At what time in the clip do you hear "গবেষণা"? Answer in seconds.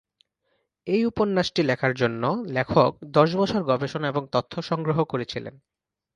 3.63-4.07